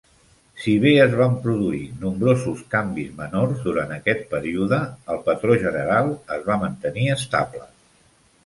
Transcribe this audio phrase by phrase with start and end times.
[0.61, 4.81] Si bé es van produir nombrosos canvis menors durant aquest període,
[5.17, 7.67] el patró general es va mantenir estable.